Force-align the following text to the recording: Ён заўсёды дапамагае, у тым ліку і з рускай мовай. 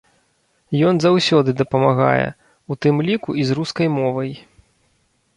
Ён 0.91 0.95
заўсёды 1.01 1.49
дапамагае, 1.59 2.23
у 2.75 2.77
тым 2.85 2.95
ліку 3.09 3.35
і 3.43 3.45
з 3.49 3.59
рускай 3.61 3.87
мовай. 3.99 4.31